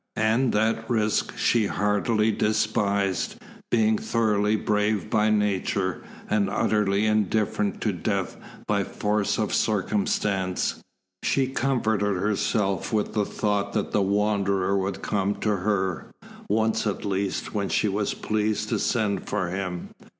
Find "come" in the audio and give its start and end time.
15.03-15.35